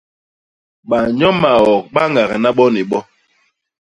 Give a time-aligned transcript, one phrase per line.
[0.89, 2.99] Banyo maok ba ñagna bo ni bo.